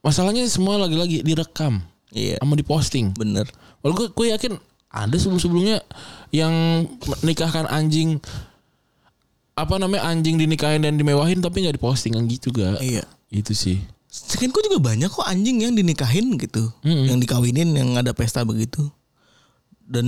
[0.00, 1.80] masalahnya semua lagi-lagi direkam
[2.12, 2.36] Iya.
[2.44, 3.48] sama diposting Bener.
[3.80, 4.52] Walau gue, gue yakin
[4.92, 5.80] ada sebelum-sebelumnya
[6.30, 6.52] yang
[7.24, 8.20] menikahkan anjing
[9.52, 12.76] apa namanya anjing dinikahin dan dimewahin tapi nggak diposting kan gitu juga.
[12.80, 13.04] Iya.
[13.32, 13.80] Itu sih.
[14.12, 17.08] Sekian kok juga banyak kok anjing yang dinikahin gitu, Mm-mm.
[17.08, 18.92] yang dikawinin, yang ada pesta begitu.
[19.88, 20.04] Dan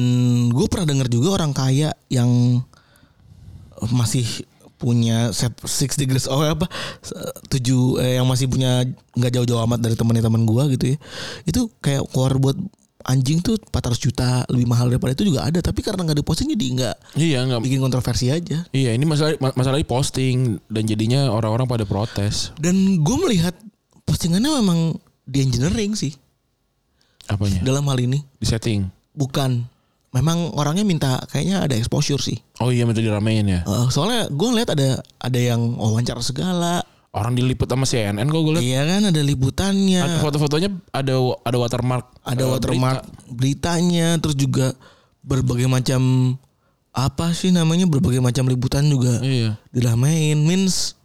[0.52, 2.60] gue pernah dengar juga orang kaya yang
[3.88, 4.44] masih
[4.76, 6.68] punya set six degrees oh apa
[7.48, 8.84] tujuh eh, yang masih punya
[9.16, 10.98] nggak jauh-jauh amat dari teman-teman gue gitu ya
[11.48, 12.58] itu kayak keluar buat
[13.04, 16.66] anjing tuh 400 juta lebih mahal daripada itu juga ada tapi karena nggak diposting jadi
[16.72, 17.60] nggak Iya nggak.
[17.60, 22.50] bikin kontroversi aja Iya ini masalah ma- masalahnya posting dan jadinya orang-orang pada protes.
[22.56, 23.52] dan gue melihat
[24.02, 24.78] postingannya memang
[25.22, 26.12] di engineering sih
[27.24, 27.60] Apanya?
[27.60, 28.84] dalam hal ini Di setting.
[29.12, 29.64] Bukan.
[30.10, 32.38] Memang orangnya minta kayaknya ada exposure sih.
[32.58, 33.60] Oh iya minta diramein ya.
[33.62, 34.88] Eh, soalnya gue ngeliat ada
[35.18, 36.86] ada yang wawancara segala.
[37.14, 38.62] Orang diliput sama CNN kok gue liat.
[38.66, 41.14] Iya kan ada liputannya, Ada Foto-fotonya ada
[41.46, 42.10] ada watermark.
[42.26, 44.74] ada eh, watermark beritanya, terus juga
[45.22, 46.34] berbagai macam
[46.90, 49.30] apa sih namanya berbagai macam liputan juga berita.
[49.30, 49.50] Iya.
[49.70, 50.42] diramein.
[50.42, 50.98] Means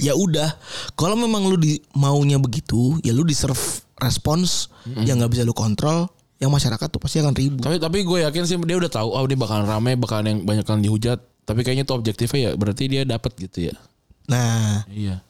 [0.00, 0.48] ya, ya udah.
[0.96, 3.60] Kalau memang lu di, maunya begitu, ya lu di serve
[4.00, 4.72] respons
[5.04, 6.08] yang nggak bisa lu kontrol,
[6.40, 7.60] yang masyarakat tuh pasti akan ribut.
[7.60, 10.64] Tapi tapi gue yakin sih dia udah tahu oh ini bakalan rame, bakalan yang banyak
[10.64, 11.18] yang dihujat.
[11.44, 13.76] Tapi kayaknya tuh objektifnya ya berarti dia dapat gitu ya.
[14.24, 15.20] Nah, Iya.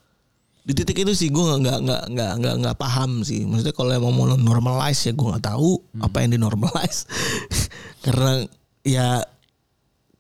[0.65, 4.17] Di titik itu sih gue nggak nggak nggak nggak nggak paham sih maksudnya kalau emang
[4.17, 7.05] mau normalize ya gue nggak tahu apa yang di normalize
[8.05, 8.49] karena
[8.81, 9.21] ya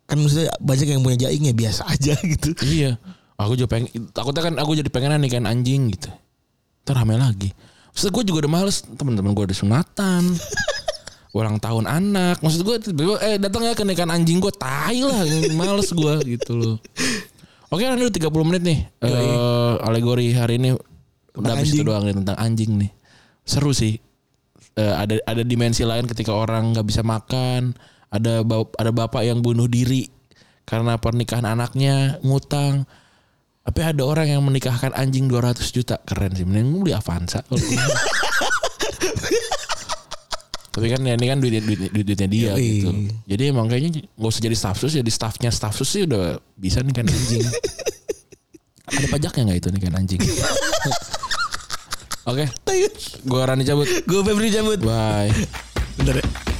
[0.04, 3.00] kan maksudnya banyak yang punya jaing ya biasa aja gitu Iya.
[3.34, 6.06] Aku juga pengen takutnya kan aku jadi pengen nih kan anjing gitu.
[6.86, 7.50] Ntar rame lagi.
[7.90, 10.22] Maksud gue juga udah males teman-teman gue ada sunatan.
[11.34, 12.38] ulang tahun anak.
[12.38, 12.78] Maksud gue
[13.26, 16.76] eh datang ya ke nikahan anjing gue tai lah males gue gitu loh.
[17.74, 18.78] Oke kan udah 30 menit nih.
[19.02, 19.10] Eh
[19.84, 20.70] alegori hari ini
[21.34, 22.90] udah habis itu doang nih tentang anjing nih.
[23.44, 24.00] Seru sih.
[24.74, 27.76] Eh, ada ada dimensi lain ketika orang nggak bisa makan,
[28.10, 28.42] ada
[28.80, 30.08] ada bapak yang bunuh diri
[30.64, 32.88] karena pernikahan anaknya ngutang.
[33.64, 35.96] Tapi ada orang yang menikahkan anjing 200 juta.
[36.04, 36.44] Keren sih.
[36.44, 37.40] Mending beli Avanza.
[37.48, 37.64] gitu.
[40.74, 42.60] Tapi kan ya ini kan duit, duit, duit, duitnya dia Yoi.
[42.60, 42.90] gitu.
[43.24, 44.92] Jadi emang kayaknya gak usah jadi staff sus.
[44.92, 47.40] Jadi staffnya staff sus sih udah bisa nih kan anjing.
[48.84, 50.20] ada pajaknya gak itu nih kan anjing.
[52.30, 52.44] Oke.
[53.24, 53.84] Gue Rani cabut.
[53.84, 55.32] gue Febri cabut Bye.
[56.00, 56.53] Bentar ya